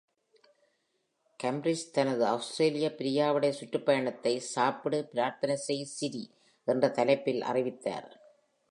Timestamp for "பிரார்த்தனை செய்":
5.05-5.83